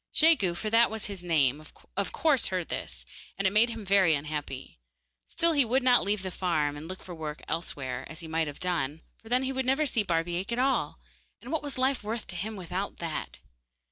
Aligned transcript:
Jegu, 0.15 0.55
for 0.55 0.71
that 0.71 0.89
was 0.89 1.05
his 1.05 1.23
name, 1.23 1.61
of 1.95 2.11
course 2.11 2.47
heard 2.47 2.63
of 2.63 2.67
this, 2.69 3.05
and 3.37 3.45
it 3.45 3.51
made 3.53 3.69
him 3.69 3.85
very 3.85 4.15
unhappy. 4.15 4.79
Still 5.27 5.51
he 5.53 5.63
would 5.63 5.83
not 5.83 6.03
leave 6.03 6.23
the 6.23 6.31
farm, 6.31 6.75
and 6.75 6.87
look 6.87 7.03
for 7.03 7.13
work 7.13 7.43
elsewhere, 7.47 8.07
as 8.09 8.21
he 8.21 8.27
might 8.27 8.47
have 8.47 8.59
done, 8.59 9.03
for 9.21 9.29
then 9.29 9.43
he 9.43 9.51
would 9.53 9.63
never 9.67 9.85
see 9.85 10.01
Barbaik 10.01 10.51
at 10.51 10.57
all, 10.57 10.97
and 11.39 11.51
what 11.51 11.61
was 11.61 11.77
life 11.77 12.03
worth 12.03 12.25
to 12.29 12.35
him 12.35 12.55
without 12.55 12.97
that? 12.97 13.41